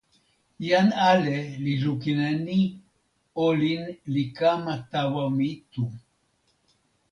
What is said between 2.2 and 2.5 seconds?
e